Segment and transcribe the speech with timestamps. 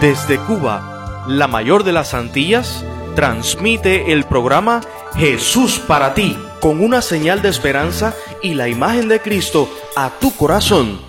[0.00, 2.84] Desde Cuba, la mayor de las Antillas,
[3.16, 4.80] transmite el programa
[5.16, 10.32] Jesús para ti, con una señal de esperanza y la imagen de Cristo a tu
[10.36, 11.00] corazón.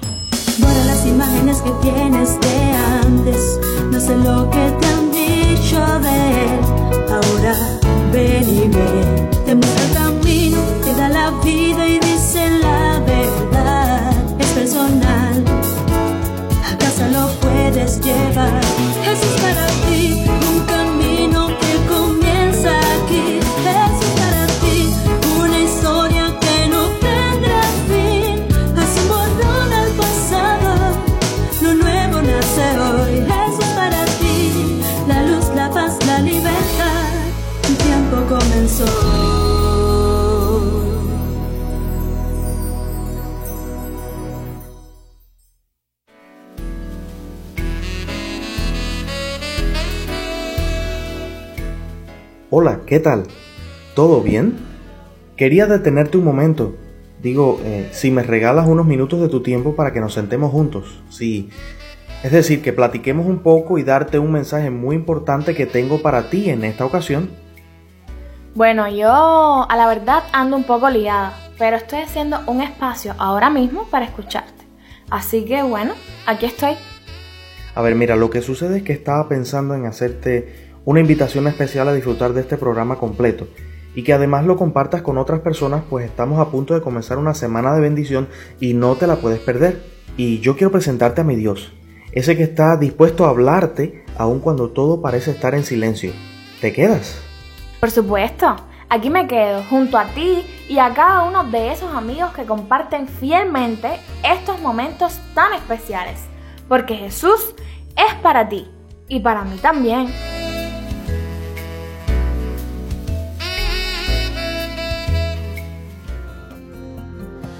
[0.58, 2.72] Borra las imágenes que tienes de
[3.04, 3.60] antes,
[3.92, 7.14] no sé lo que te han dicho de.
[7.14, 7.69] Ahora
[52.52, 53.26] Hola, ¿qué tal?
[53.94, 54.58] ¿Todo bien?
[55.38, 56.74] Quería detenerte un momento.
[57.22, 61.04] Digo, eh, si me regalas unos minutos de tu tiempo para que nos sentemos juntos.
[61.10, 61.52] Sí.
[62.24, 66.32] Es decir, que platiquemos un poco y darte un mensaje muy importante que tengo para
[66.32, 67.30] ti en esta ocasión.
[68.56, 73.52] Bueno, yo a la verdad ando un poco liada, pero estoy haciendo un espacio ahora
[73.52, 74.66] mismo para escucharte.
[75.12, 75.94] Así que bueno,
[76.26, 76.78] aquí estoy.
[77.76, 81.88] A ver, mira, lo que sucede es que estaba pensando en hacerte una invitación especial
[81.88, 83.48] a disfrutar de este programa completo
[83.96, 87.34] y que además lo compartas con otras personas, pues estamos a punto de comenzar una
[87.34, 89.82] semana de bendición y no te la puedes perder.
[90.16, 91.74] Y yo quiero presentarte a mi Dios,
[92.12, 96.14] ese que está dispuesto a hablarte aun cuando todo parece estar en silencio.
[96.62, 97.22] ¿Te quedas?
[97.80, 98.56] Por supuesto,
[98.90, 103.08] aquí me quedo junto a ti y a cada uno de esos amigos que comparten
[103.08, 103.90] fielmente
[104.24, 106.20] estos momentos tan especiales,
[106.68, 107.56] porque Jesús
[107.96, 108.70] es para ti
[109.08, 110.08] y para mí también.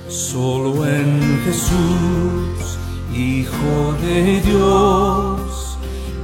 [0.10, 2.80] Solo en Jesús,
[3.14, 5.78] Hijo de Dios,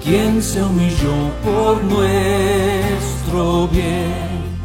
[0.03, 4.55] quien se humilló por nuestro bien,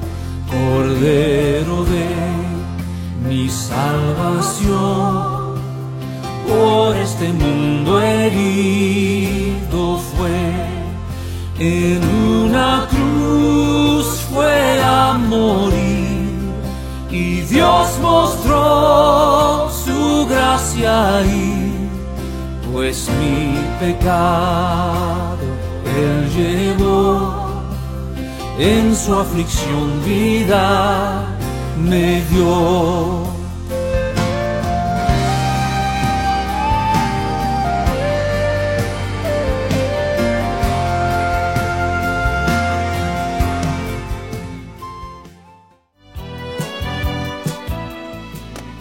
[0.48, 2.08] Cordero de
[3.28, 4.70] mi salvación,
[6.48, 10.54] por este mundo herido fue,
[11.58, 12.00] en
[12.47, 15.80] una cruz fue a morir
[17.50, 21.91] Dios mostró su gracia ahí,
[22.72, 25.37] pues mi pecado
[25.84, 27.34] Él llevó,
[28.56, 31.27] en su aflicción vida
[31.77, 33.30] me dio.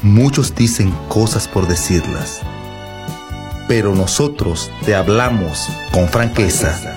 [0.09, 2.41] Muchos dicen cosas por decirlas,
[3.67, 6.95] pero nosotros te hablamos con franqueza.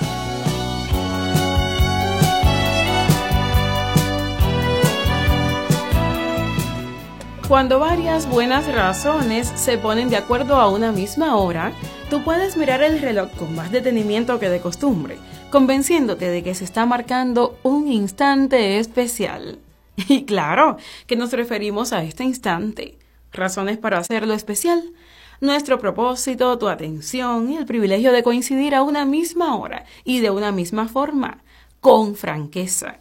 [7.47, 11.75] Cuando varias buenas razones se ponen de acuerdo a una misma hora,
[12.09, 15.19] tú puedes mirar el reloj con más detenimiento que de costumbre,
[15.51, 19.59] convenciéndote de que se está marcando un instante especial.
[20.09, 23.02] Y claro que nos referimos a este instante.
[23.33, 24.93] Razones para hacerlo especial.
[25.41, 30.31] Nuestro propósito, tu atención y el privilegio de coincidir a una misma hora y de
[30.31, 31.43] una misma forma,
[31.81, 33.01] con franqueza.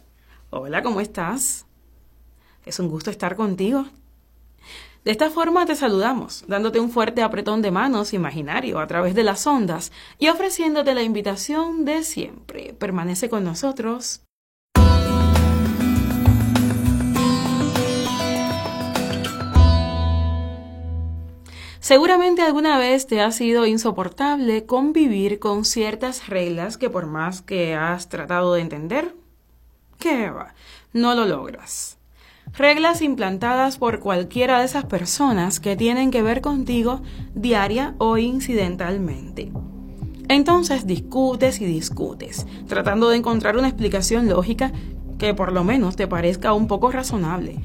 [0.50, 1.66] Hola, ¿cómo estás?
[2.64, 3.86] Es un gusto estar contigo.
[5.04, 9.24] De esta forma te saludamos, dándote un fuerte apretón de manos imaginario a través de
[9.24, 12.72] las ondas y ofreciéndote la invitación de siempre.
[12.72, 14.22] Permanece con nosotros.
[21.82, 27.74] Seguramente alguna vez te ha sido insoportable convivir con ciertas reglas que por más que
[27.74, 29.16] has tratado de entender,
[29.98, 30.54] ¿qué va?
[30.92, 31.98] No lo logras.
[32.56, 37.02] Reglas implantadas por cualquiera de esas personas que tienen que ver contigo
[37.34, 39.50] diaria o incidentalmente.
[40.28, 44.70] Entonces discutes y discutes, tratando de encontrar una explicación lógica
[45.18, 47.58] que por lo menos te parezca un poco razonable,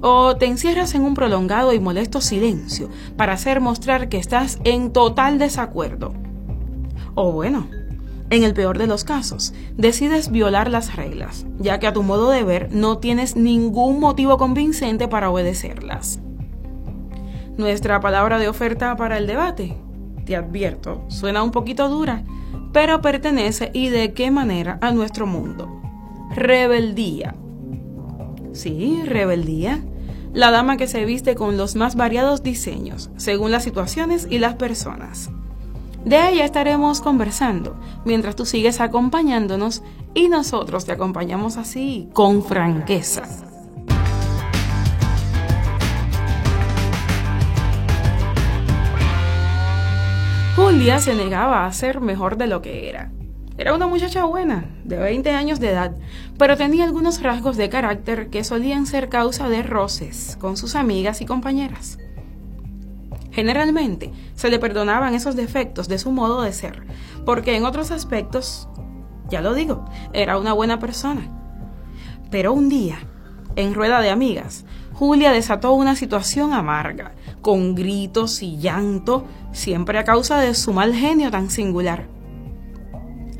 [0.00, 4.92] o te encierras en un prolongado y molesto silencio para hacer mostrar que estás en
[4.92, 6.12] total desacuerdo.
[7.14, 7.68] O bueno,
[8.28, 12.30] en el peor de los casos, decides violar las reglas, ya que a tu modo
[12.30, 16.18] de ver no tienes ningún motivo convincente para obedecerlas.
[17.56, 19.76] Nuestra palabra de oferta para el debate.
[20.24, 22.24] te advierto, suena un poquito dura,
[22.72, 25.80] pero pertenece y de qué manera a nuestro mundo.
[26.34, 27.36] Rebeldía.
[28.56, 29.84] Sí, rebeldía.
[30.32, 34.54] La dama que se viste con los más variados diseños, según las situaciones y las
[34.54, 35.28] personas.
[36.06, 39.82] De ella estaremos conversando mientras tú sigues acompañándonos
[40.14, 43.24] y nosotros te acompañamos así con franqueza.
[50.56, 53.12] Julia se negaba a ser mejor de lo que era.
[53.58, 55.96] Era una muchacha buena, de 20 años de edad,
[56.38, 61.22] pero tenía algunos rasgos de carácter que solían ser causa de roces con sus amigas
[61.22, 61.98] y compañeras.
[63.32, 66.82] Generalmente se le perdonaban esos defectos de su modo de ser,
[67.24, 68.68] porque en otros aspectos,
[69.30, 71.30] ya lo digo, era una buena persona.
[72.30, 72.98] Pero un día,
[73.56, 80.04] en rueda de amigas, Julia desató una situación amarga, con gritos y llanto, siempre a
[80.04, 82.15] causa de su mal genio tan singular.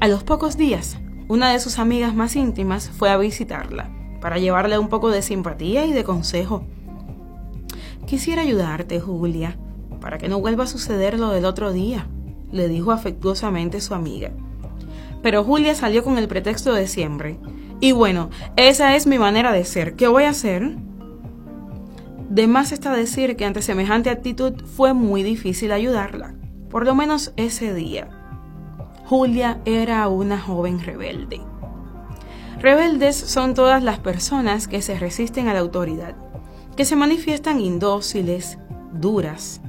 [0.07, 4.79] A los pocos días, una de sus amigas más íntimas fue a visitarla, para llevarle
[4.79, 6.65] un poco de simpatía y de consejo.
[8.07, 9.59] Quisiera ayudarte, Julia,
[10.01, 12.07] para que no vuelva a suceder lo del otro día,
[12.53, 14.31] le dijo afectuosamente su amiga.
[15.25, 17.41] Pero Julia salió con el pretexto de siempre.
[17.81, 19.97] Y bueno, esa es mi manera de ser.
[19.97, 20.77] ¿Qué voy a hacer?
[22.31, 26.37] De más está decir que ante semejante actitud fue muy difícil ayudarla,
[26.71, 28.16] por lo menos ese día.
[29.09, 31.41] Julia era una joven rebelde.
[32.59, 36.17] Rebeldes son todas las personas que se resisten a la autoridad,
[36.77, 38.59] que se manifiestan indóciles,
[38.93, 39.61] duras,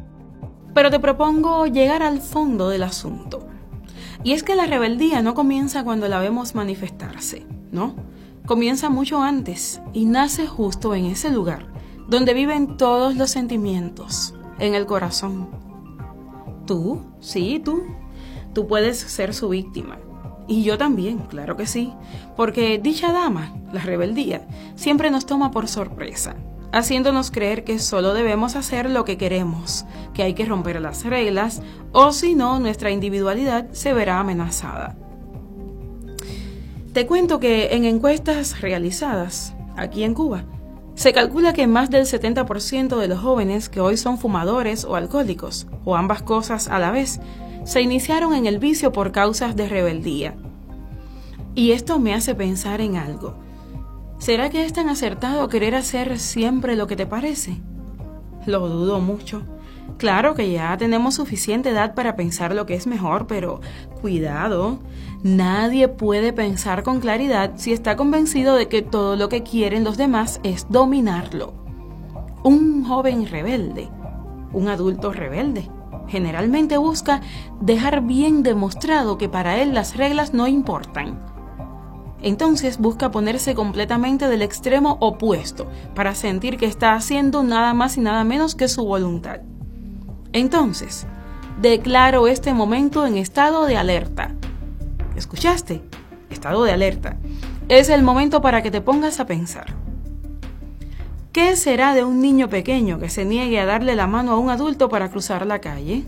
[0.74, 3.46] pero te propongo llegar al fondo del asunto.
[4.24, 7.94] Y es que la rebeldía no comienza cuando la vemos manifestarse, ¿no?
[8.48, 11.68] Comienza mucho antes y nace justo en ese lugar,
[12.08, 15.48] donde viven todos los sentimientos, en el corazón.
[16.66, 17.84] Tú, sí, tú,
[18.58, 20.00] tú puedes ser su víctima.
[20.48, 21.94] Y yo también, claro que sí,
[22.36, 26.36] porque dicha dama, la rebeldía, siempre nos toma por sorpresa
[26.72, 31.62] haciéndonos creer que solo debemos hacer lo que queremos, que hay que romper las reglas,
[31.92, 34.98] o si no, nuestra individualidad se verá amenazada.
[36.94, 40.46] Te cuento que en encuestas realizadas aquí en Cuba,
[40.96, 45.68] se calcula que más del 70% de los jóvenes que hoy son fumadores o alcohólicos,
[45.86, 47.22] o ambas cosas a la vez,
[47.68, 50.36] se iniciaron en el vicio por causas de rebeldía.
[51.54, 53.36] Y esto me hace pensar en algo.
[54.20, 57.58] ¿Será que es tan acertado querer hacer siempre lo que te parece?
[58.46, 59.44] Lo dudo mucho.
[59.98, 63.60] Claro que ya tenemos suficiente edad para pensar lo que es mejor, pero
[64.00, 64.80] cuidado,
[65.22, 69.98] nadie puede pensar con claridad si está convencido de que todo lo que quieren los
[69.98, 71.54] demás es dominarlo.
[72.46, 73.90] Un joven rebelde,
[74.54, 75.70] un adulto rebelde,
[76.08, 77.22] generalmente busca
[77.62, 81.20] dejar bien demostrado que para él las reglas no importan
[82.22, 88.02] entonces busca ponerse completamente del extremo opuesto para sentir que está haciendo nada más y
[88.02, 89.42] nada menos que su voluntad.
[90.34, 91.06] Entonces,
[91.62, 94.34] declaro este momento en estado de alerta.
[95.16, 95.82] ¿Escuchaste?
[96.30, 97.18] Estado de alerta.
[97.70, 99.76] Es el momento para que te pongas a pensar.
[101.38, 104.50] ¿Qué será de un niño pequeño que se niegue a darle la mano a un
[104.50, 106.04] adulto para cruzar la calle?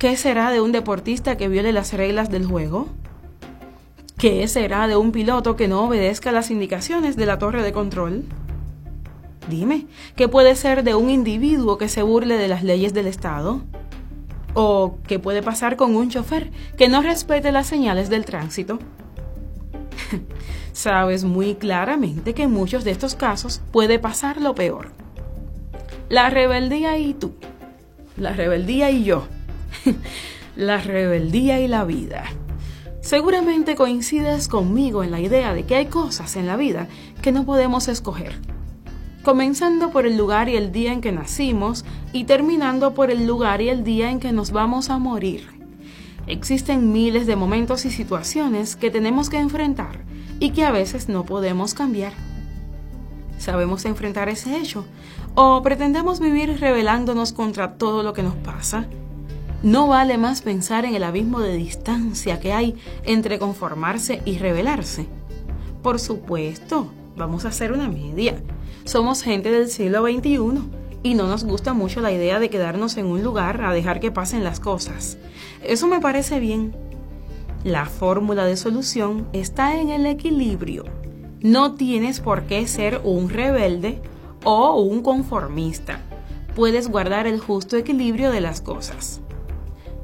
[0.00, 2.88] ¿Qué será de un deportista que viole las reglas del juego?
[4.18, 8.24] ¿Qué será de un piloto que no obedezca las indicaciones de la torre de control?
[9.48, 13.60] Dime, ¿qué puede ser de un individuo que se burle de las leyes del Estado?
[14.54, 18.80] ¿O qué puede pasar con un chofer que no respete las señales del tránsito?
[20.76, 24.90] Sabes muy claramente que en muchos de estos casos puede pasar lo peor.
[26.10, 27.32] La rebeldía y tú.
[28.18, 29.26] La rebeldía y yo.
[30.54, 32.24] la rebeldía y la vida.
[33.00, 36.88] Seguramente coincides conmigo en la idea de que hay cosas en la vida
[37.22, 38.34] que no podemos escoger,
[39.22, 43.62] comenzando por el lugar y el día en que nacimos y terminando por el lugar
[43.62, 45.48] y el día en que nos vamos a morir.
[46.26, 50.04] Existen miles de momentos y situaciones que tenemos que enfrentar
[50.38, 52.12] y que a veces no podemos cambiar.
[53.38, 54.86] ¿Sabemos enfrentar ese hecho?
[55.34, 58.86] ¿O pretendemos vivir rebelándonos contra todo lo que nos pasa?
[59.62, 65.06] No vale más pensar en el abismo de distancia que hay entre conformarse y rebelarse.
[65.82, 68.42] Por supuesto, vamos a hacer una media.
[68.84, 70.38] Somos gente del siglo XXI
[71.02, 74.10] y no nos gusta mucho la idea de quedarnos en un lugar a dejar que
[74.10, 75.18] pasen las cosas.
[75.62, 76.74] Eso me parece bien.
[77.64, 80.84] La fórmula de solución está en el equilibrio.
[81.40, 84.00] No tienes por qué ser un rebelde
[84.44, 86.00] o un conformista.
[86.54, 89.20] Puedes guardar el justo equilibrio de las cosas.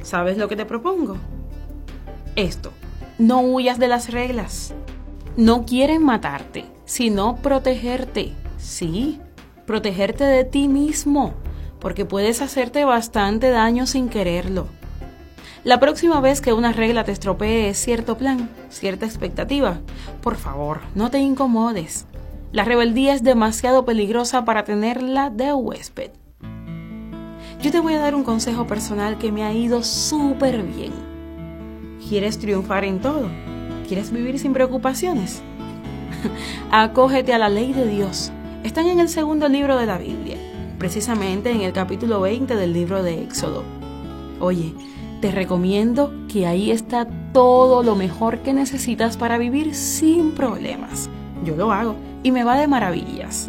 [0.02, 1.16] ¿Sabes lo que te propongo?
[2.36, 2.72] Esto,
[3.18, 4.74] no huyas de las reglas.
[5.36, 8.32] No quieren matarte, sino protegerte.
[8.58, 9.20] Sí,
[9.66, 11.34] protegerte de ti mismo,
[11.78, 14.66] porque puedes hacerte bastante daño sin quererlo.
[15.64, 19.78] La próxima vez que una regla te estropee cierto plan, cierta expectativa,
[20.20, 22.06] por favor, no te incomodes.
[22.50, 26.10] La rebeldía es demasiado peligrosa para tenerla de huésped.
[27.62, 30.92] Yo te voy a dar un consejo personal que me ha ido súper bien.
[32.08, 33.28] ¿Quieres triunfar en todo?
[33.86, 35.42] ¿Quieres vivir sin preocupaciones?
[36.72, 38.32] Acógete a la ley de Dios.
[38.64, 40.38] Están en el segundo libro de la Biblia,
[40.80, 43.62] precisamente en el capítulo 20 del libro de Éxodo.
[44.40, 44.74] Oye,
[45.22, 51.08] te recomiendo que ahí está todo lo mejor que necesitas para vivir sin problemas.
[51.44, 53.48] Yo lo hago y me va de maravillas.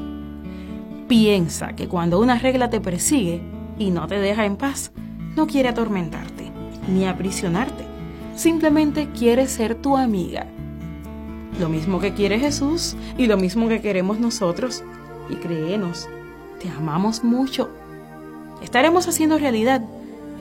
[1.07, 3.41] Piensa que cuando una regla te persigue
[3.79, 4.91] y no te deja en paz,
[5.35, 6.51] no quiere atormentarte
[6.87, 7.85] ni aprisionarte,
[8.35, 10.45] simplemente quiere ser tu amiga.
[11.59, 14.83] Lo mismo que quiere Jesús y lo mismo que queremos nosotros.
[15.27, 16.07] Y créenos,
[16.61, 17.71] te amamos mucho.
[18.61, 19.81] Estaremos haciendo realidad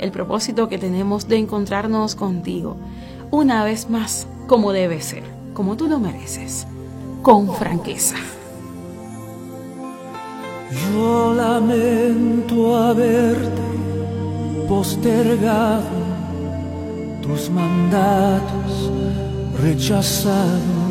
[0.02, 2.76] el propósito que tenemos de encontrarnos contigo,
[3.30, 5.22] una vez más, como debe ser,
[5.54, 6.66] como tú lo mereces,
[7.22, 8.16] con franqueza.
[10.92, 13.62] Yo lamento haberte
[14.68, 16.02] postergado,
[17.22, 18.90] tus mandatos
[19.62, 20.82] rechazado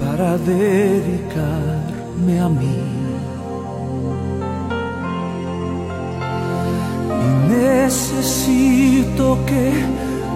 [0.00, 2.97] para dedicarme a mí.
[7.48, 9.72] Necesito que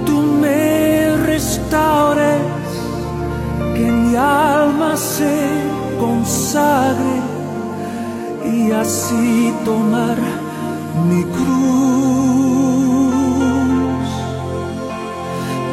[0.06, 2.42] tú me restaures,
[3.74, 5.34] que mi alma se
[6.00, 7.16] consagre
[8.54, 10.16] y así tomar
[11.08, 11.52] mi cruz.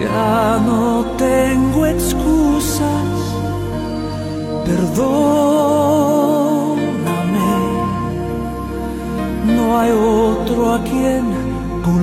[0.00, 3.18] ya no tengo excusas.
[4.66, 5.39] Perdóname,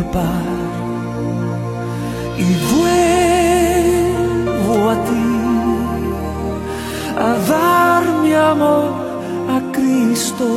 [0.07, 0.45] culpar.
[2.37, 3.95] Y vuelvo
[4.89, 5.29] a ti
[7.17, 8.91] a dar mi amor
[9.49, 10.47] a Cristo.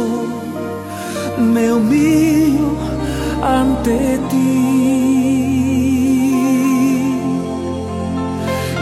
[1.39, 2.73] Me humillo
[3.43, 4.59] ante ti.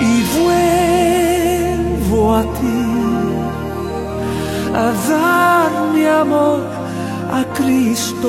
[0.00, 2.82] Y vuelvo a ti
[4.74, 6.60] a dar mi amor
[7.30, 8.28] a Cristo.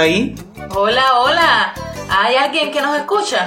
[0.00, 0.34] Ahí?
[0.74, 1.74] Hola, hola.
[2.08, 3.46] ¿Hay alguien que nos escucha?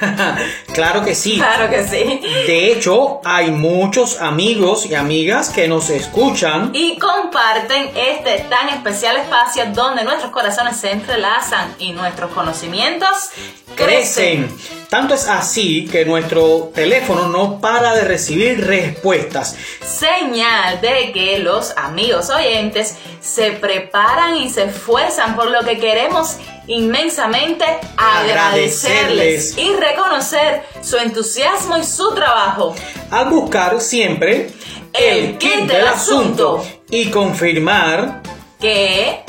[0.72, 1.36] claro que sí.
[1.36, 2.20] Claro que sí.
[2.46, 6.70] De hecho, hay muchos amigos y amigas que nos escuchan.
[6.72, 13.30] Y comparten este tan especial espacio donde nuestros corazones se entrelazan y nuestros conocimientos
[13.74, 14.48] crecen.
[14.88, 19.56] Tanto es así que nuestro teléfono no para de recibir respuestas.
[19.84, 26.36] Señal de que los amigos oyentes se preparan y se esfuerzan por lo que queremos
[26.68, 27.64] inmensamente
[27.96, 29.58] agradecerles Agradecerles.
[29.58, 32.74] y reconocer su entusiasmo y su trabajo.
[33.10, 34.50] Al buscar siempre
[34.92, 36.64] El kit del asunto.
[36.90, 38.22] y confirmar
[38.60, 39.20] Que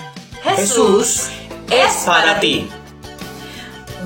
[0.43, 1.23] Jesús
[1.71, 2.69] es para ti.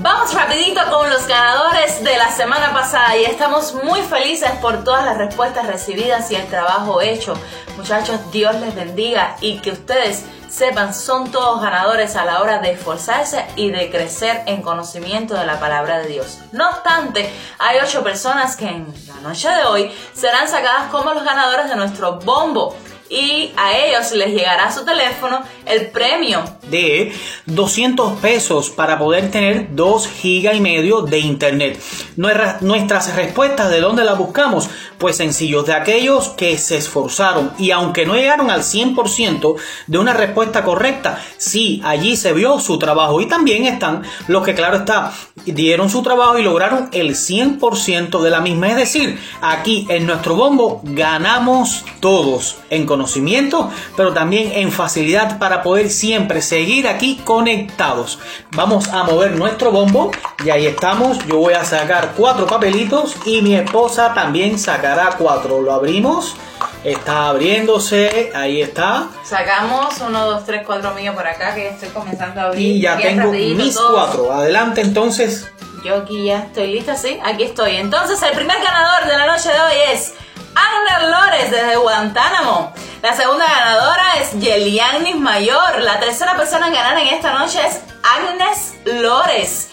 [0.01, 5.03] Vamos rapidito con los ganadores de la semana pasada y estamos muy felices por todas
[5.03, 7.33] las respuestas recibidas y el trabajo hecho.
[7.75, 12.71] Muchachos, Dios les bendiga y que ustedes sepan, son todos ganadores a la hora de
[12.71, 16.37] esforzarse y de crecer en conocimiento de la palabra de Dios.
[16.53, 21.25] No obstante, hay ocho personas que en la noche de hoy serán sacadas como los
[21.25, 22.73] ganadores de nuestro bombo.
[23.09, 27.11] Y a ellos les llegará a su teléfono el premio de
[27.47, 31.81] 200 pesos para poder tener 2 gigas y medio de internet.
[32.15, 34.69] Nuestras respuestas, ¿de dónde las buscamos?
[34.97, 39.55] Pues sencillos, de aquellos que se esforzaron y aunque no llegaron al 100%
[39.87, 44.53] de una respuesta correcta, sí, allí se vio su trabajo y también están los que
[44.53, 45.13] claro está,
[45.45, 48.69] dieron su trabajo y lograron el 100% de la misma.
[48.69, 55.63] Es decir, aquí en nuestro bombo ganamos todos en conocimiento, pero también en facilidad para
[55.63, 58.19] poder siempre seguir aquí conectados.
[58.51, 60.11] Vamos a mover nuestro bombo
[60.43, 61.17] y ahí estamos.
[61.25, 65.61] Yo voy a sacar cuatro papelitos y mi esposa también sacará cuatro.
[65.61, 66.35] Lo abrimos.
[66.83, 69.07] Está abriéndose, ahí está.
[69.23, 72.75] Sacamos uno, dos, tres, cuatro míos por acá que estoy comenzando a abrir.
[72.75, 74.31] Y ya tengo mis cuatro.
[74.31, 75.49] Adelante entonces.
[75.85, 77.17] Yo aquí ya estoy lista, ¿sí?
[77.23, 77.77] Aquí estoy.
[77.77, 80.13] Entonces el primer ganador de la noche de hoy es
[80.59, 82.73] Agner Lores desde Guantánamo.
[83.01, 85.79] La segunda ganadora es Yelianis Mayor.
[85.79, 89.69] La tercera persona en ganar en esta noche es Agnes Lores.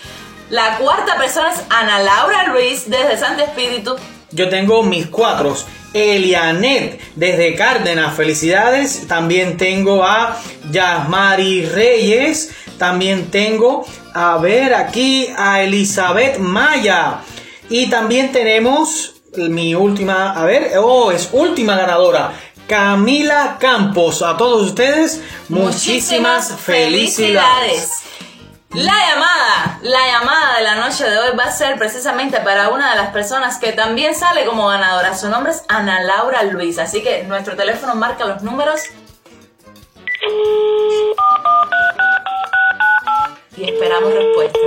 [0.48, 3.96] La cuarta persona es Ana Laura Ruiz desde Santo Espíritu.
[4.30, 5.56] Yo tengo mis cuatro.
[5.92, 9.08] Elianet desde Cárdenas, felicidades.
[9.08, 10.36] También tengo a
[10.70, 12.52] Yasmari Reyes.
[12.78, 17.22] También tengo, a ver aquí, a Elizabeth Maya.
[17.68, 22.32] Y también tenemos mi última, a ver, oh, es última ganadora.
[22.66, 28.02] Camila Campos, a todos ustedes, muchísimas, felicidades.
[28.70, 32.90] La llamada, la llamada de la noche de hoy va a ser precisamente para una
[32.90, 35.16] de las personas que también sale como ganadora.
[35.16, 38.82] Su nombre es Ana Laura Luis, así que nuestro teléfono marca los números.
[43.56, 44.62] Y esperamos respuestas.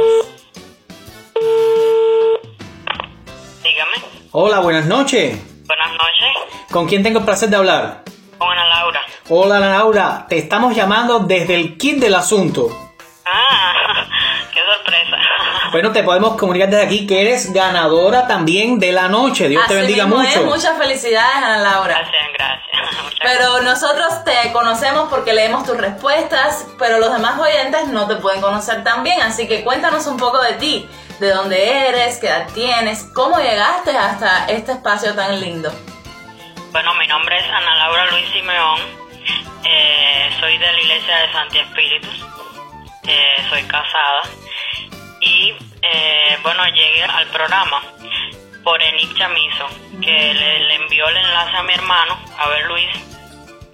[3.63, 4.18] Dígame.
[4.31, 5.39] Hola, buenas noches.
[5.65, 6.69] Buenas noches.
[6.71, 8.03] ¿Con quién tengo el placer de hablar?
[8.37, 9.01] Con Ana Laura.
[9.27, 10.25] Hola, Ana Laura.
[10.29, 12.69] Te estamos llamando desde el kit del asunto.
[13.25, 14.05] Ah,
[14.53, 15.17] qué sorpresa.
[15.71, 19.47] Bueno, te podemos comunicar desde aquí que eres ganadora también de la noche.
[19.47, 20.43] Dios te bendiga mucho.
[20.43, 21.99] Muchas felicidades, Ana Laura.
[21.99, 22.69] Gracias, gracias.
[23.23, 28.41] pero nosotros te conocemos porque leemos tus respuestas, pero los demás oyentes no te pueden
[28.41, 29.21] conocer tan bien.
[29.21, 33.91] Así que cuéntanos un poco de ti, de dónde eres, qué edad tienes, cómo llegaste
[33.91, 35.71] hasta este espacio tan lindo.
[36.71, 38.79] Bueno, mi nombre es Ana Laura Luis Simeón.
[39.65, 42.25] Eh, soy de la iglesia de Santi Espíritus.
[43.03, 44.21] Eh, soy casada
[45.19, 47.81] y eh, bueno, llegué al programa
[48.63, 49.67] por Enic Chamizo,
[50.01, 52.89] que le, envió el enlace a mi hermano, a ver Luis.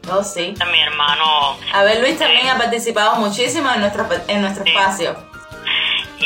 [0.09, 0.53] Oh, sí.
[0.59, 1.57] A mi hermano.
[1.73, 5.34] A ver Luis también ha participado muchísimo en nuestro, en nuestro espacio.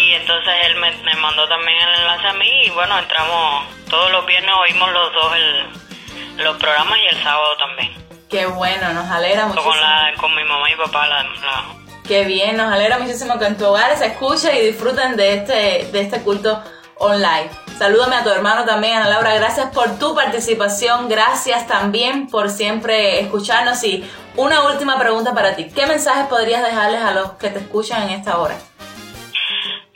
[0.10, 4.26] Y entonces él me, mandó también el enlace a mí y bueno, entramos todos los
[4.26, 7.93] viernes, oímos los dos el, los programas y el sábado también.
[8.28, 9.72] Qué bueno, nos alegra muchísimo.
[9.72, 11.65] Con, la, con mi mamá y papá, la, la
[12.08, 15.91] Qué bien, nos alegra muchísimo que en tu hogar se escuche y disfruten de este,
[15.91, 16.60] de este culto
[16.98, 17.52] online.
[17.78, 19.36] Salúdame a tu hermano también, Ana Laura.
[19.36, 21.08] Gracias por tu participación.
[21.08, 23.84] Gracias también por siempre escucharnos.
[23.84, 25.69] Y una última pregunta para ti.
[25.69, 28.56] ¿Qué mensajes podrías dejarles a los que te escuchan en esta hora?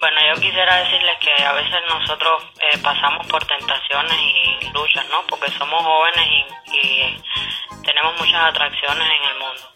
[0.04, 5.24] Bueno, yo quisiera decirles que a veces nosotros eh, pasamos por tentaciones y luchas, ¿no?
[5.30, 9.74] Porque somos jóvenes y, y tenemos muchas atracciones en el mundo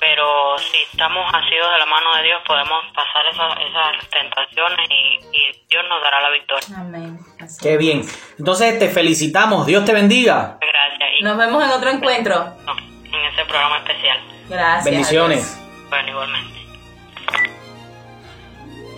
[0.00, 5.18] pero si estamos asidos de la mano de Dios podemos pasar esas, tentaciones y,
[5.68, 6.78] Dios nos dará la victoria.
[6.78, 7.18] Amén.
[7.60, 8.02] Qué bien.
[8.38, 9.66] Entonces te felicitamos.
[9.66, 10.58] Dios te bendiga.
[10.60, 11.10] Gracias.
[11.20, 12.54] Nos vemos en otro encuentro.
[13.04, 14.18] en ese programa especial.
[14.48, 14.84] Gracias.
[14.86, 15.60] Bendiciones.
[15.90, 16.57] Bueno, igualmente.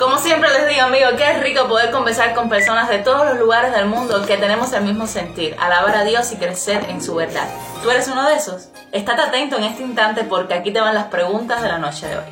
[0.01, 3.71] Como siempre les digo, amigos, es rico poder conversar con personas de todos los lugares
[3.75, 7.47] del mundo que tenemos el mismo sentir, alabar a Dios y crecer en su verdad.
[7.83, 8.71] ¿Tú eres uno de esos?
[8.93, 12.17] Estate atento en este instante porque aquí te van las preguntas de la noche de
[12.17, 12.25] hoy.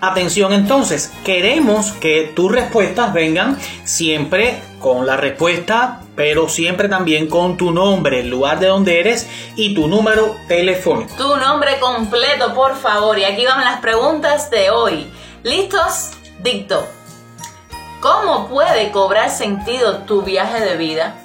[0.00, 7.56] Atención entonces, queremos que tus respuestas vengan siempre con la respuesta, pero siempre también con
[7.56, 11.12] tu nombre, el lugar de donde eres y tu número telefónico.
[11.16, 13.18] Tu nombre completo, por favor.
[13.18, 15.10] Y aquí van las preguntas de hoy.
[15.42, 16.10] ¿Listos?
[16.38, 16.97] Dicto.
[18.00, 21.16] ¿Cómo puede cobrar sentido tu viaje de vida?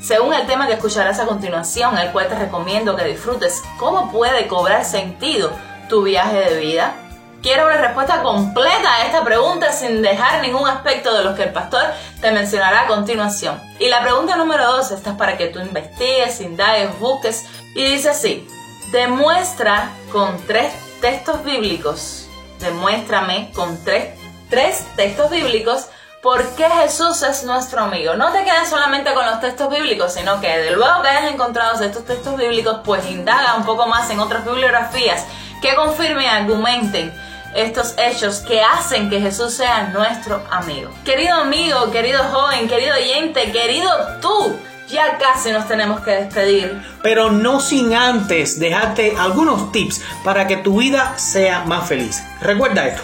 [0.00, 4.48] Según el tema que escucharás a continuación, el cual te recomiendo que disfrutes, ¿cómo puede
[4.48, 5.52] cobrar sentido
[5.90, 6.94] tu viaje de vida?
[7.42, 11.52] Quiero una respuesta completa a esta pregunta sin dejar ningún aspecto de los que el
[11.52, 11.82] pastor
[12.22, 13.60] te mencionará a continuación.
[13.78, 18.08] Y la pregunta número dos, esta es para que tú investigues, indagues, busques, y dice
[18.08, 18.48] así,
[18.90, 22.26] demuestra con tres textos bíblicos,
[22.58, 24.18] demuéstrame con tres,
[24.48, 25.88] tres textos bíblicos
[26.22, 28.14] por qué Jesús es nuestro amigo.
[28.14, 31.82] No te quedes solamente con los textos bíblicos, sino que de luego que hayas encontrado
[31.82, 35.26] estos textos bíblicos, pues indaga un poco más en otras bibliografías
[35.60, 37.12] que confirmen y argumenten
[37.56, 40.90] estos hechos que hacen que Jesús sea nuestro amigo.
[41.04, 44.56] Querido amigo, querido joven, querido oyente, querido tú,
[44.88, 46.82] ya casi nos tenemos que despedir.
[47.02, 52.22] Pero no sin antes dejarte algunos tips para que tu vida sea más feliz.
[52.40, 53.02] Recuerda esto.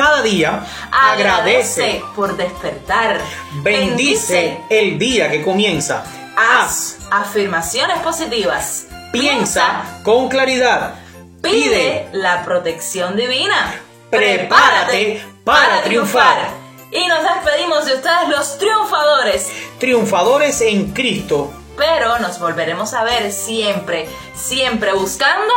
[0.00, 3.20] Cada día agradece, por despertar.
[3.56, 6.02] Bendice el día que comienza.
[6.38, 8.86] Haz afirmaciones positivas.
[9.12, 10.94] Piensa con claridad.
[11.42, 13.78] Pide la protección divina.
[14.08, 16.48] Prepárate para triunfar.
[16.90, 19.52] Y nos despedimos de ustedes los triunfadores.
[19.78, 21.52] Triunfadores en Cristo.
[21.76, 25.52] Pero nos volveremos a ver siempre, siempre buscando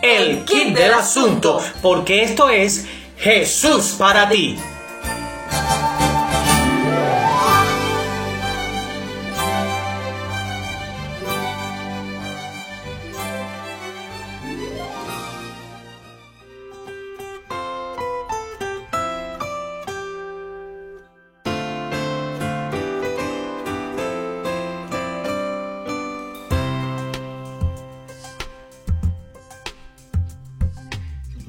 [0.00, 2.86] el kit del asunto, porque esto es
[3.20, 4.56] Jesús para ti.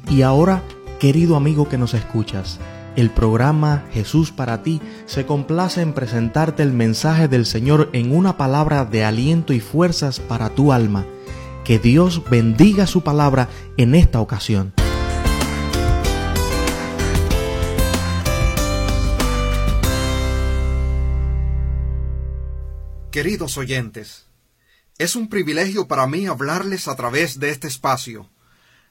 [0.10, 0.62] Y ahora,
[1.02, 2.60] querido amigo que nos escuchas,
[2.96, 8.38] el programa Jesús para ti se complace en presentarte el mensaje del Señor en una
[8.38, 11.08] palabra de aliento y fuerzas para tu alma.
[11.66, 14.74] Que Dios bendiga su palabra en esta ocasión.
[23.10, 24.28] Queridos oyentes,
[25.00, 28.30] es un privilegio para mí hablarles a través de este espacio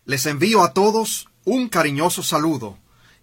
[0.05, 2.79] les envío a todos un cariñoso saludo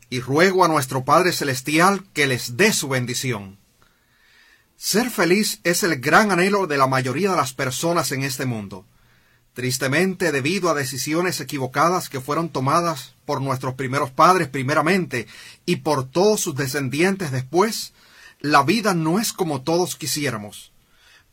[0.10, 3.58] y ruego a nuestro Padre Celestial que les dé su bendición.
[4.78, 8.86] Ser feliz es el gran anhelo de la mayoría de las personas en este mundo.
[9.54, 15.28] Tristemente, debido a decisiones equivocadas que fueron tomadas por nuestros primeros padres primeramente
[15.66, 17.94] y por todos sus descendientes después,
[18.40, 20.72] la vida no es como todos quisiéramos.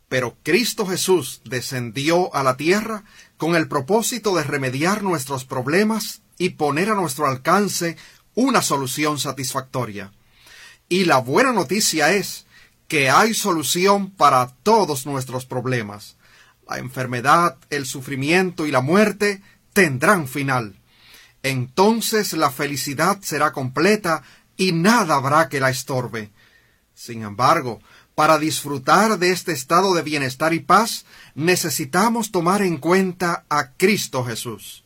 [0.09, 3.04] Pero Cristo Jesús descendió a la tierra
[3.44, 7.98] con el propósito de remediar nuestros problemas y poner a nuestro alcance
[8.35, 10.14] una solución satisfactoria.
[10.88, 12.46] Y la buena noticia es
[12.88, 16.16] que hay solución para todos nuestros problemas.
[16.66, 19.42] La enfermedad, el sufrimiento y la muerte
[19.74, 20.80] tendrán final.
[21.42, 24.22] Entonces la felicidad será completa
[24.57, 26.30] y nada habrá que la estorbe.
[26.94, 27.83] Sin embargo,
[28.14, 34.24] para disfrutar de este estado de bienestar y paz, necesitamos tomar en cuenta a Cristo
[34.24, 34.85] Jesús.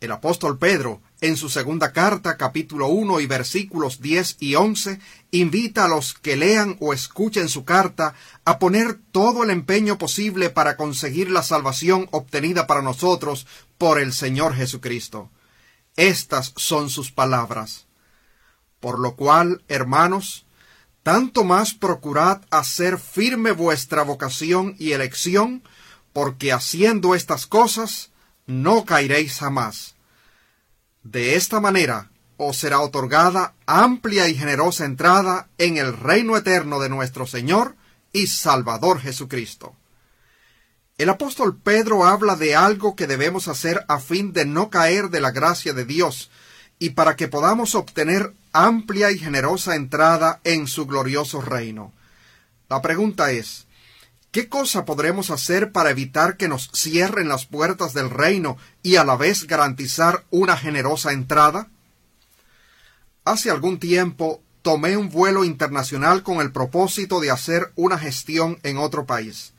[0.00, 5.86] El apóstol Pedro, en su segunda carta, capítulo 1 y versículos 10 y 11, invita
[5.86, 10.76] a los que lean o escuchen su carta a poner todo el empeño posible para
[10.76, 13.46] conseguir la salvación obtenida para nosotros
[13.78, 15.30] por el Señor Jesucristo.
[15.96, 17.86] Estas son sus palabras.
[18.80, 20.43] Por lo cual, hermanos,
[21.04, 25.62] tanto más procurad hacer firme vuestra vocación y elección,
[26.14, 28.10] porque haciendo estas cosas
[28.46, 29.94] no caeréis jamás.
[31.02, 36.88] De esta manera os será otorgada amplia y generosa entrada en el reino eterno de
[36.88, 37.76] nuestro Señor
[38.12, 39.76] y Salvador Jesucristo.
[40.96, 45.20] El apóstol Pedro habla de algo que debemos hacer a fin de no caer de
[45.20, 46.30] la gracia de Dios
[46.78, 51.92] y para que podamos obtener amplia y generosa entrada en su glorioso reino.
[52.70, 53.66] La pregunta es,
[54.30, 59.04] ¿qué cosa podremos hacer para evitar que nos cierren las puertas del reino y a
[59.04, 61.68] la vez garantizar una generosa entrada?
[63.24, 68.78] Hace algún tiempo tomé un vuelo internacional con el propósito de hacer una gestión en
[68.78, 69.52] otro país.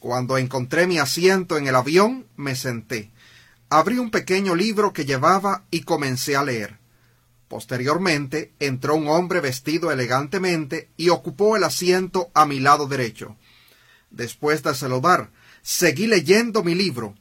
[0.00, 3.12] Cuando encontré mi asiento en el avión, me senté.
[3.70, 6.83] Abrí un pequeño libro que llevaba y comencé a leer.
[7.54, 13.36] Posteriormente entró un hombre vestido elegantemente y ocupó el asiento a mi lado derecho.
[14.10, 15.30] Después de saludar,
[15.62, 17.14] seguí leyendo mi libro.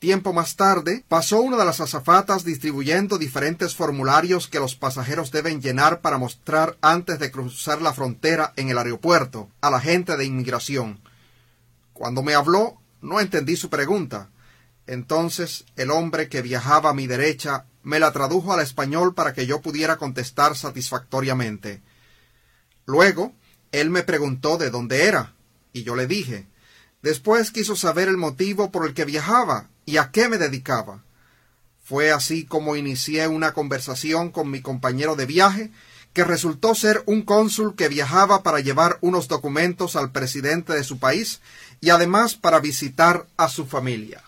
[0.00, 5.62] Tiempo más tarde, pasó una de las azafatas distribuyendo diferentes formularios que los pasajeros deben
[5.62, 10.24] llenar para mostrar antes de cruzar la frontera en el aeropuerto a la gente de
[10.24, 10.98] inmigración.
[11.92, 14.30] Cuando me habló, no entendí su pregunta.
[14.86, 19.46] Entonces el hombre que viajaba a mi derecha me la tradujo al español para que
[19.46, 21.80] yo pudiera contestar satisfactoriamente.
[22.86, 23.32] Luego,
[23.72, 25.34] él me preguntó de dónde era,
[25.72, 26.46] y yo le dije.
[27.02, 31.02] Después quiso saber el motivo por el que viajaba y a qué me dedicaba.
[31.82, 35.70] Fue así como inicié una conversación con mi compañero de viaje,
[36.12, 40.98] que resultó ser un cónsul que viajaba para llevar unos documentos al presidente de su
[40.98, 41.40] país
[41.80, 44.22] y además para visitar a su familia.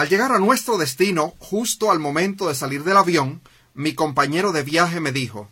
[0.00, 3.42] Al llegar a nuestro destino, justo al momento de salir del avión,
[3.74, 5.50] mi compañero de viaje me dijo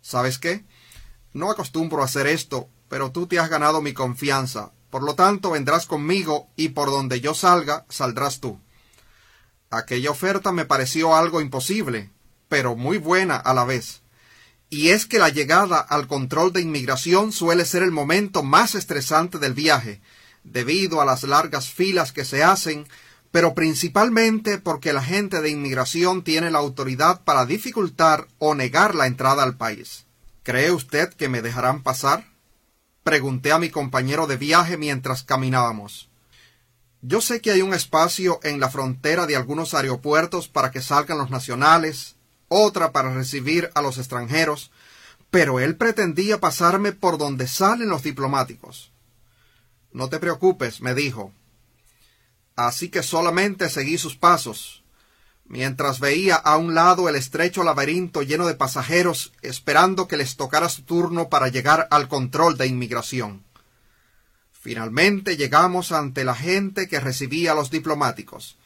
[0.00, 0.64] ¿Sabes qué?
[1.34, 5.50] No acostumbro a hacer esto, pero tú te has ganado mi confianza, por lo tanto
[5.50, 8.58] vendrás conmigo y por donde yo salga, saldrás tú.
[9.68, 12.10] Aquella oferta me pareció algo imposible,
[12.48, 14.00] pero muy buena a la vez.
[14.70, 19.38] Y es que la llegada al control de inmigración suele ser el momento más estresante
[19.38, 20.00] del viaje,
[20.42, 22.86] debido a las largas filas que se hacen,
[23.30, 29.06] pero principalmente porque la gente de inmigración tiene la autoridad para dificultar o negar la
[29.06, 30.06] entrada al país.
[30.42, 32.26] ¿Cree usted que me dejarán pasar?
[33.04, 36.08] Pregunté a mi compañero de viaje mientras caminábamos.
[37.02, 41.18] Yo sé que hay un espacio en la frontera de algunos aeropuertos para que salgan
[41.18, 42.16] los nacionales,
[42.48, 44.70] otra para recibir a los extranjeros,
[45.30, 48.90] pero él pretendía pasarme por donde salen los diplomáticos.
[49.92, 51.32] No te preocupes, me dijo.
[52.66, 54.82] Así que solamente seguí sus pasos,
[55.46, 60.68] mientras veía a un lado el estrecho laberinto lleno de pasajeros esperando que les tocara
[60.68, 63.44] su turno para llegar al control de inmigración.
[64.52, 68.58] Finalmente llegamos ante la gente que recibía a los diplomáticos.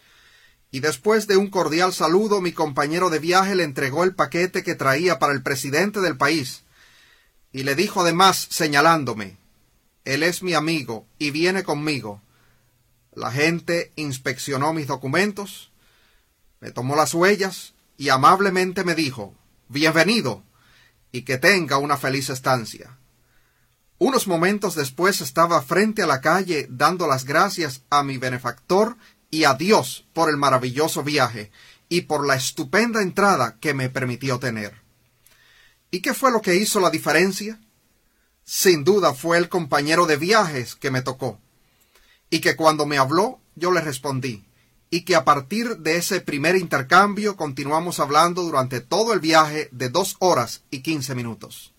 [0.72, 4.74] Y después de un cordial saludo, mi compañero de viaje le entregó el paquete que
[4.74, 6.64] traía para el presidente del país,
[7.52, 9.36] y le dijo además, señalándome
[10.04, 12.23] Él es mi amigo y viene conmigo.
[13.14, 15.70] La gente inspeccionó mis documentos,
[16.60, 19.34] me tomó las huellas y amablemente me dijo
[19.68, 20.42] Bienvenido
[21.12, 22.98] y que tenga una feliz estancia.
[23.98, 28.96] Unos momentos después estaba frente a la calle dando las gracias a mi benefactor
[29.30, 31.52] y a Dios por el maravilloso viaje
[31.88, 34.82] y por la estupenda entrada que me permitió tener.
[35.92, 37.60] ¿Y qué fue lo que hizo la diferencia?
[38.42, 41.40] Sin duda fue el compañero de viajes que me tocó,
[42.34, 44.44] y que cuando me habló yo le respondí,
[44.90, 49.88] y que a partir de ese primer intercambio continuamos hablando durante todo el viaje de
[49.88, 51.74] dos horas y quince minutos.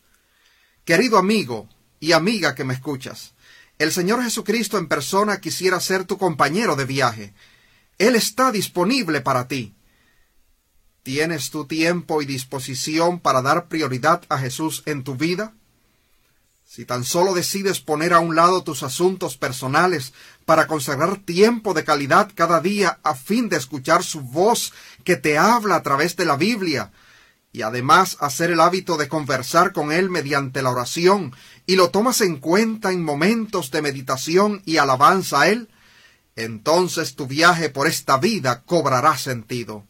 [0.85, 1.67] Querido amigo,
[1.99, 3.33] y amiga que me escuchas,
[3.79, 7.33] el Señor Jesucristo en persona quisiera ser tu compañero de viaje.
[7.97, 9.75] Él está disponible para ti.
[11.03, 15.53] ¿Tienes tu tiempo y disposición para dar prioridad a Jesús en tu vida?
[16.67, 20.13] Si tan solo decides poner a un lado tus asuntos personales
[20.45, 24.73] para consagrar tiempo de calidad cada día a fin de escuchar su voz
[25.03, 26.91] que te habla a través de la Biblia,
[27.53, 31.33] y además hacer el hábito de conversar con Él mediante la oración
[31.65, 35.69] y lo tomas en cuenta en momentos de meditación y alabanza a Él,
[36.35, 39.85] entonces tu viaje por esta vida cobrará sentido.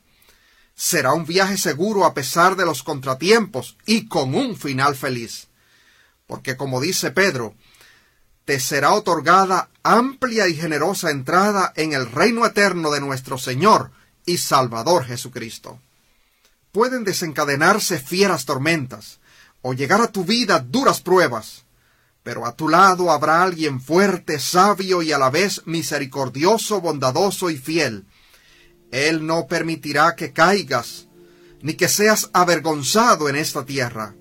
[0.75, 5.47] Será un viaje seguro a pesar de los contratiempos y con un final feliz.
[6.27, 7.55] Porque como dice Pedro,
[8.45, 13.91] te será otorgada amplia y generosa entrada en el reino eterno de nuestro Señor
[14.25, 15.79] y Salvador Jesucristo
[16.75, 19.21] pueden desencadenarse fieras tormentas
[19.61, 21.63] o llegar a tu vida duras pruebas,
[22.21, 27.55] pero a tu lado habrá alguien fuerte, sabio y a la vez misericordioso, bondadoso y
[27.55, 28.05] fiel.
[28.91, 31.07] Él no permitirá que caigas,
[31.61, 34.13] ni que seas avergonzado en esta tierra.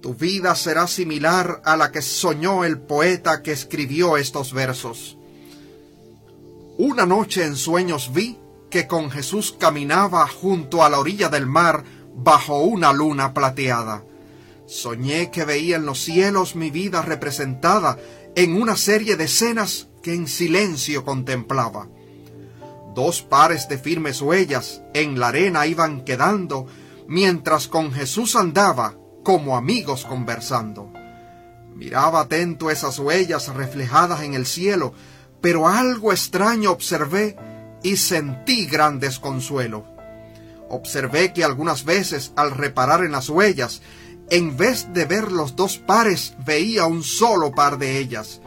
[0.00, 5.18] Tu vida será similar a la que soñó el poeta que escribió estos versos.
[6.76, 8.38] Una noche en sueños vi
[8.70, 11.82] que con Jesús caminaba junto a la orilla del mar
[12.14, 14.04] bajo una luna plateada.
[14.66, 17.98] Soñé que veía en los cielos mi vida representada
[18.36, 21.88] en una serie de escenas que en silencio contemplaba.
[22.94, 26.66] Dos pares de firmes huellas en la arena iban quedando
[27.08, 28.96] mientras con Jesús andaba
[29.28, 30.90] como amigos conversando.
[31.74, 34.94] Miraba atento esas huellas reflejadas en el cielo,
[35.42, 37.36] pero algo extraño observé
[37.82, 39.84] y sentí gran desconsuelo.
[40.70, 43.82] Observé que algunas veces al reparar en las huellas,
[44.30, 48.40] en vez de ver los dos pares, veía un solo par de ellas.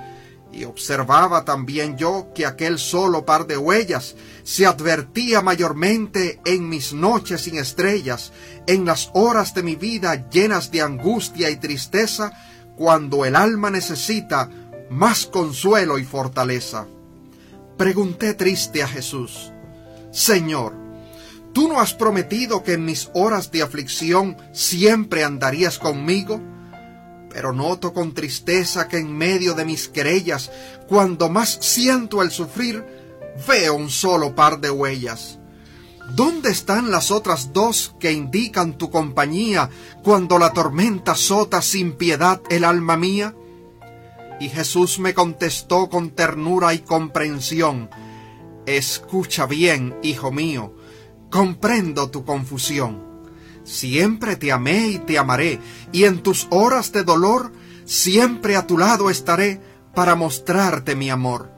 [0.53, 6.93] Y observaba también yo que aquel solo par de huellas se advertía mayormente en mis
[6.93, 8.33] noches sin estrellas,
[8.67, 12.31] en las horas de mi vida llenas de angustia y tristeza,
[12.75, 14.49] cuando el alma necesita
[14.89, 16.85] más consuelo y fortaleza.
[17.77, 19.51] Pregunté triste a Jesús,
[20.11, 20.73] Señor,
[21.53, 26.41] ¿tú no has prometido que en mis horas de aflicción siempre andarías conmigo?
[27.33, 30.51] Pero noto con tristeza que en medio de mis querellas,
[30.87, 32.83] cuando más siento el sufrir,
[33.47, 35.39] veo un solo par de huellas.
[36.15, 39.69] ¿Dónde están las otras dos que indican tu compañía
[40.03, 43.33] cuando la tormenta azota sin piedad el alma mía?
[44.41, 47.89] Y Jesús me contestó con ternura y comprensión,
[48.65, 50.75] Escucha bien, hijo mío,
[51.29, 53.10] comprendo tu confusión.
[53.71, 55.57] Siempre te amé y te amaré,
[55.93, 57.53] y en tus horas de dolor
[57.85, 59.61] siempre a tu lado estaré
[59.95, 61.49] para mostrarte mi amor.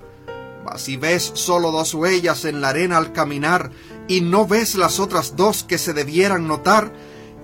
[0.64, 3.72] Mas si ves solo dos huellas en la arena al caminar
[4.08, 6.94] y no ves las otras dos que se debieran notar,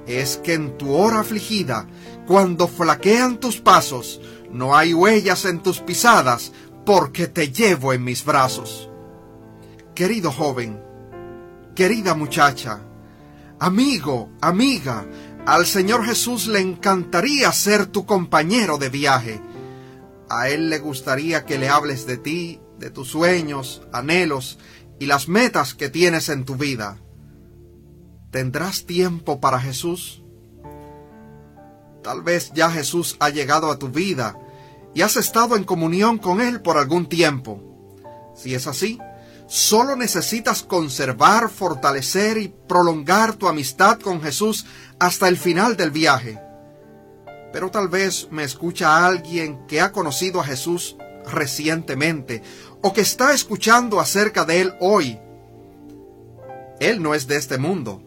[0.06, 1.88] es que en tu hora afligida,
[2.28, 6.52] cuando flaquean tus pasos, no hay huellas en tus pisadas,
[6.86, 8.88] porque te llevo en mis brazos.
[9.96, 10.80] Querido joven,
[11.76, 12.84] querida muchacha,
[13.60, 15.06] amigo, amiga,
[15.46, 19.42] al Señor Jesús le encantaría ser tu compañero de viaje.
[20.30, 24.60] A Él le gustaría que le hables de ti, de tus sueños, anhelos
[25.00, 26.98] y las metas que tienes en tu vida.
[28.32, 30.24] ¿Tendrás tiempo para Jesús?
[32.04, 34.38] Tal vez ya Jesús ha llegado a tu vida
[34.94, 37.64] y has estado en comunión con Él por algún tiempo.
[38.36, 39.00] Si es así,
[39.50, 44.66] solo necesitas conservar, fortalecer y prolongar tu amistad con Jesús
[45.00, 46.40] hasta el final del viaje.
[47.52, 52.44] Pero tal vez me escucha alguien que ha conocido a Jesús recientemente
[52.82, 55.20] o que está escuchando acerca de Él hoy.
[56.80, 58.04] Él no es de este mundo,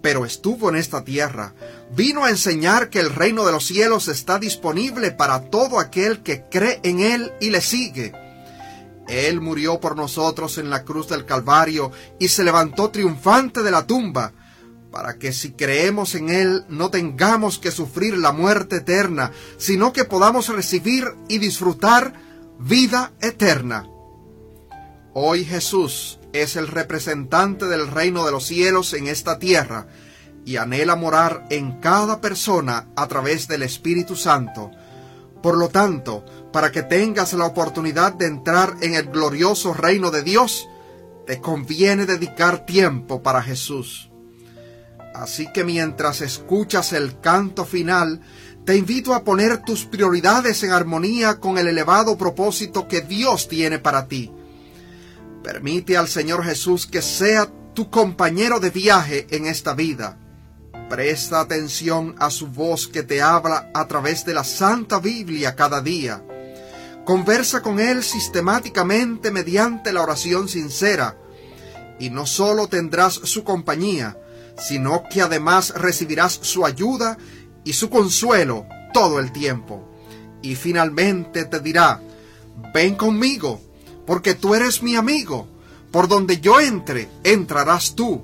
[0.00, 1.54] pero estuvo en esta tierra.
[1.94, 6.44] Vino a enseñar que el reino de los cielos está disponible para todo aquel que
[6.50, 8.12] cree en Él y le sigue.
[9.08, 13.86] Él murió por nosotros en la cruz del Calvario y se levantó triunfante de la
[13.86, 14.32] tumba,
[14.90, 20.04] para que si creemos en Él no tengamos que sufrir la muerte eterna, sino que
[20.04, 22.14] podamos recibir y disfrutar
[22.58, 23.88] vida eterna.
[25.12, 29.86] Hoy Jesús es el representante del reino de los cielos en esta tierra
[30.44, 34.70] y anhela morar en cada persona a través del Espíritu Santo.
[35.42, 40.22] Por lo tanto, para que tengas la oportunidad de entrar en el glorioso reino de
[40.22, 40.68] Dios,
[41.26, 44.10] te conviene dedicar tiempo para Jesús.
[45.14, 48.20] Así que mientras escuchas el canto final,
[48.64, 53.78] te invito a poner tus prioridades en armonía con el elevado propósito que Dios tiene
[53.78, 54.32] para ti.
[55.42, 60.18] Permite al Señor Jesús que sea tu compañero de viaje en esta vida.
[60.88, 65.82] Presta atención a su voz que te habla a través de la Santa Biblia cada
[65.82, 66.22] día.
[67.04, 71.16] Conversa con Él sistemáticamente mediante la oración sincera.
[71.98, 74.16] Y no solo tendrás su compañía,
[74.58, 77.18] sino que además recibirás su ayuda
[77.64, 79.92] y su consuelo todo el tiempo.
[80.40, 82.00] Y finalmente te dirá,
[82.72, 83.60] ven conmigo,
[84.06, 85.48] porque tú eres mi amigo.
[85.90, 88.22] Por donde yo entre, entrarás tú,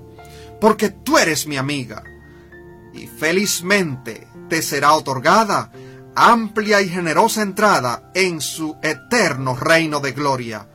[0.61, 2.05] porque tú eres mi amiga.
[2.93, 5.71] Y felizmente te será otorgada
[6.15, 10.69] amplia y generosa entrada en su eterno reino de gloria.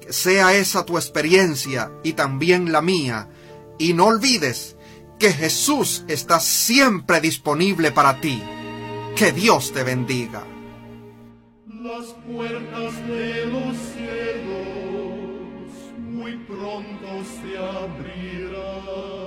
[0.00, 3.28] Que sea esa tu experiencia y también la mía,
[3.78, 4.76] y no olvides
[5.18, 8.42] que Jesús está siempre disponible para ti.
[9.16, 10.44] Que Dios te bendiga.
[11.66, 15.36] Las puertas de los cielos
[15.98, 19.17] muy pronto se abrirán.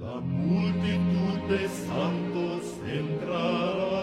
[0.00, 4.00] La multitud de santos entrarán.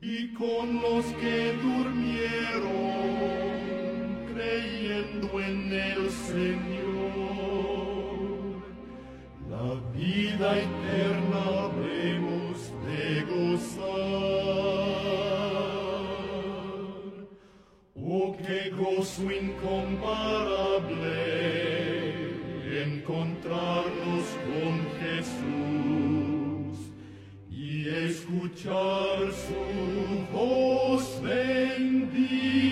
[0.00, 2.68] Y con los que durmieron,
[4.32, 6.68] creyendo en el Señor,
[9.50, 13.88] la vida eterna habremos de gozar.
[17.96, 21.57] Oh, qué gozo incomparable
[22.88, 26.76] encontrarnos con Jesús
[27.50, 29.62] y escuchar su
[30.32, 32.67] voz bendita,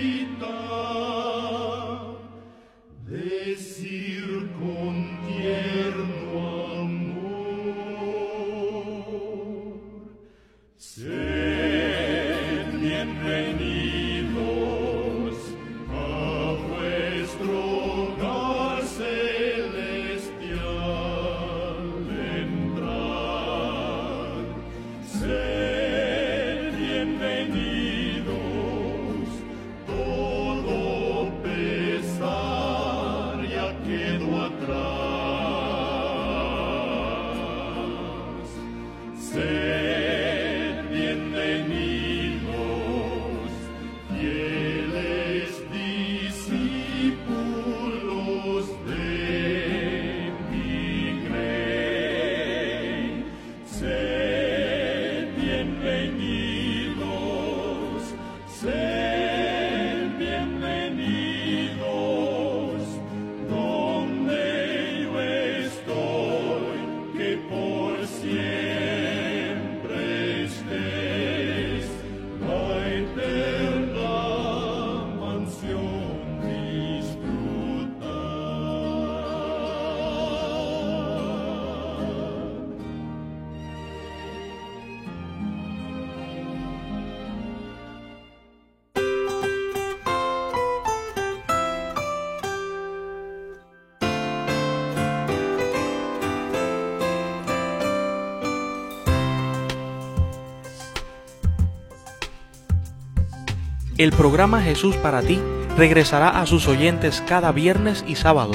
[103.98, 105.40] El programa Jesús para ti
[105.78, 108.52] regresará a sus oyentes cada viernes y sábado,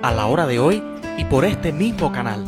[0.00, 0.82] a la hora de hoy
[1.18, 2.46] y por este mismo canal.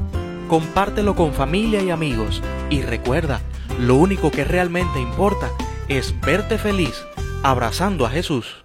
[0.49, 3.43] Compártelo con familia y amigos y recuerda,
[3.79, 5.51] lo único que realmente importa
[5.89, 7.05] es verte feliz
[7.43, 8.65] abrazando a Jesús.